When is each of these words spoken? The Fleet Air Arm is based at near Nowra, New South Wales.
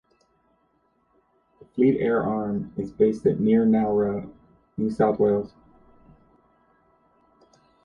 The 1.59 1.65
Fleet 1.75 1.99
Air 1.99 2.23
Arm 2.23 2.73
is 2.75 2.91
based 2.91 3.27
at 3.27 3.39
near 3.39 3.67
Nowra, 3.67 4.27
New 4.75 4.89
South 4.89 5.19
Wales. 5.19 5.53